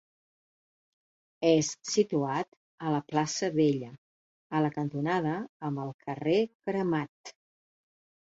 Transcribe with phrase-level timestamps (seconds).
[1.49, 2.47] És situat
[2.87, 3.91] a la plaça Vella,
[4.59, 5.33] a la cantonada
[5.69, 7.35] amb el carrer Cremat.